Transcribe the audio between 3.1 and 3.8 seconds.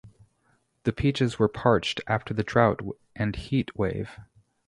and heat